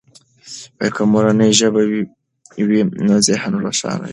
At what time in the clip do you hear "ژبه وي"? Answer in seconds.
1.59-2.81